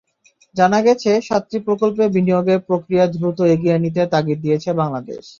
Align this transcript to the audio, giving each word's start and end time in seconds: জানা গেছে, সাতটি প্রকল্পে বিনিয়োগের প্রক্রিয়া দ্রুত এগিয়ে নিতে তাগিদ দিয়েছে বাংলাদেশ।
জানা 0.55 0.79
গেছে, 0.81 1.11
সাতটি 1.27 1.57
প্রকল্পে 1.67 2.03
বিনিয়োগের 2.15 2.59
প্রক্রিয়া 2.69 3.05
দ্রুত 3.13 3.39
এগিয়ে 3.53 3.75
নিতে 3.83 4.01
তাগিদ 4.13 4.37
দিয়েছে 4.45 4.69
বাংলাদেশ। 4.81 5.23